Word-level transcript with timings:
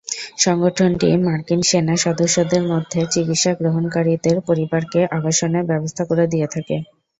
সংগঠনটি 0.37 1.07
মার্কিন 1.25 1.61
সেনা 1.63 1.95
সদস্যদের 1.97 2.63
মধ্যে 2.71 2.99
চিকিৎসা 3.13 3.51
গ্রহণকারীদের 3.55 4.37
পরিবারকে 4.47 4.99
আবাসনের 5.17 5.67
ব্যবস্থা 5.69 6.03
দিয়ে 6.27 6.47
থাকে। 6.47 6.75